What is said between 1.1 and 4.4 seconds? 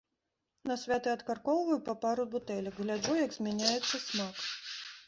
адкаркоўваю па пару бутэлек, гляджу, як змяняецца смак.